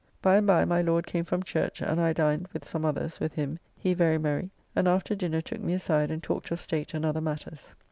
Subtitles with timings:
[0.19, 3.33] By and by my Lord came from church, and I dined, with some others, with
[3.33, 7.05] him, he very merry, and after dinner took me aside and talked of state and
[7.05, 7.75] other matters.